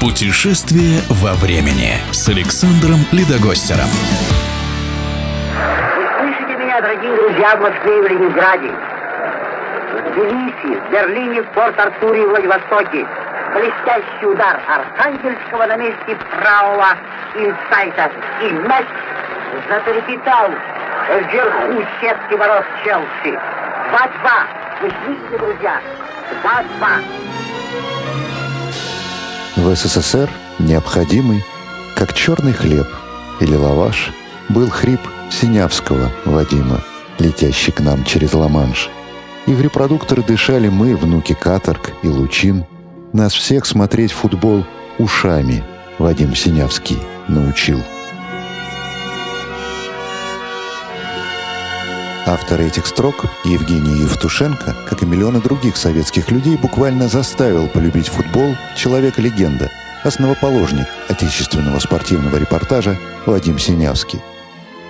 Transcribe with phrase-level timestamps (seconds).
[0.00, 3.90] Путешествие во времени с Александром Ледогостером.
[5.94, 8.72] Вы слышите меня, дорогие друзья, в Москве и в Ленинграде?
[9.92, 13.06] В Тбилиси, в Берлине, в Порт-Артуре и Владивостоке.
[13.52, 16.96] Блестящий удар Архангельского на месте правого
[17.34, 18.10] инсайта.
[18.40, 18.86] И мяч
[19.68, 20.48] затрепетал
[21.28, 23.38] вверху сетки ворот Челси.
[23.92, 24.48] 2-2.
[24.80, 25.78] Вы слышите, друзья?
[26.42, 28.29] 2-2.
[29.60, 31.44] В СССР необходимый,
[31.94, 32.86] как черный хлеб
[33.40, 34.10] или лаваш,
[34.48, 35.00] был хрип
[35.30, 36.80] Синявского Вадима,
[37.18, 38.88] летящий к нам через Ла-Манш.
[39.46, 42.64] И в репродуктор дышали мы, внуки Каторг и Лучин.
[43.12, 44.64] Нас всех смотреть футбол
[44.96, 45.62] ушами
[45.98, 47.82] Вадим Синявский научил.
[52.24, 58.54] Автор этих строк, Евгений Евтушенко, как и миллионы других советских людей, буквально заставил полюбить футбол
[58.76, 59.70] человека-легенда,
[60.04, 64.20] основоположник отечественного спортивного репортажа Вадим Синявский.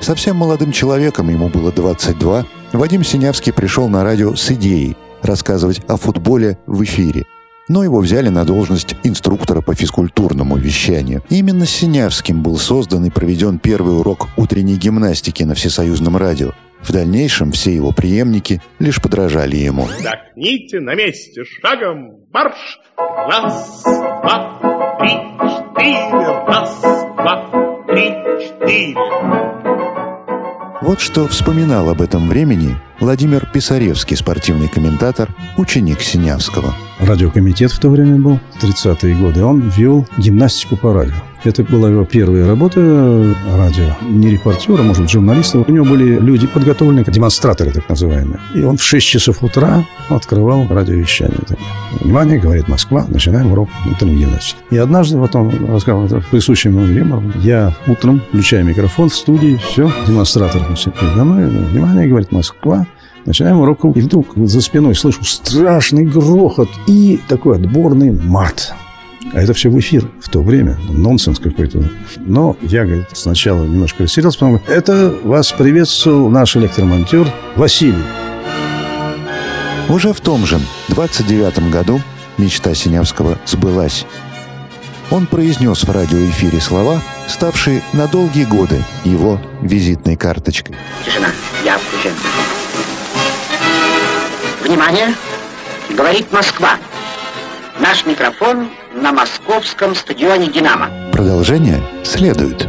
[0.00, 5.96] Совсем молодым человеком, ему было 22, Вадим Синявский пришел на радио с идеей рассказывать о
[5.96, 7.24] футболе в эфире.
[7.68, 11.22] Но его взяли на должность инструктора по физкультурному вещанию.
[11.28, 16.50] Именно с Синявским был создан и проведен первый урок утренней гимнастики на всесоюзном радио.
[16.82, 19.84] В дальнейшем все его преемники лишь подражали ему.
[19.84, 22.78] Вдохните на месте шагом марш.
[22.96, 26.44] Раз, два, три, четыре.
[26.46, 28.08] Раз, два, три,
[28.44, 28.96] четыре.
[30.82, 35.28] Вот что вспоминал об этом времени Владимир Писаревский, спортивный комментатор,
[35.58, 36.74] ученик Синявского.
[36.98, 39.44] Радиокомитет в то время был, 30-е годы.
[39.44, 41.14] Он вел гимнастику по радио.
[41.42, 43.96] Это была его первая работа радио.
[44.02, 45.58] Не репортера, может журналиста.
[45.58, 48.40] У него были люди подготовленные, демонстраторы так называемые.
[48.54, 51.38] И он в 6 часов утра открывал радиовещание.
[52.00, 54.58] Внимание, говорит Москва, начинаем урок утренней гимнастики.
[54.70, 59.56] И однажды, вот он рассказал это присущим ему юмором, я утром включаю микрофон в студии,
[59.56, 62.86] все, демонстратор передо мной, внимание, говорит Москва,
[63.26, 68.74] Начинаем урок, и вдруг за спиной слышу страшный грохот и такой отборный мат.
[69.32, 70.76] А это все в эфир в то время.
[70.88, 71.88] Нонсенс какой-то.
[72.16, 78.02] Но я, говорит, сначала немножко растерялся, потом говорю, это вас приветствовал наш электромонтер Василий.
[79.88, 82.00] Уже в том же 29 году
[82.38, 84.04] мечта Синявского сбылась.
[85.10, 90.76] Он произнес в радиоэфире слова, ставшие на долгие годы его визитной карточкой.
[91.04, 91.28] Тишина.
[91.64, 92.12] Я включен.
[94.64, 95.14] Внимание!
[95.96, 96.76] Говорит Москва.
[97.80, 100.88] Наш микрофон на московском стадионе «Динамо».
[101.12, 102.68] Продолжение следует.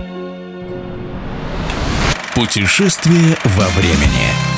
[2.33, 4.50] Путешествие во времени.